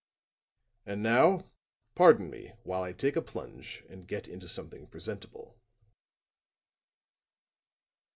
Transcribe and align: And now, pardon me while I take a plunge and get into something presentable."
And 0.83 1.03
now, 1.03 1.51
pardon 1.93 2.31
me 2.31 2.53
while 2.63 2.81
I 2.81 2.91
take 2.91 3.15
a 3.15 3.21
plunge 3.21 3.83
and 3.87 4.07
get 4.07 4.27
into 4.27 4.49
something 4.49 4.87
presentable." 4.87 5.59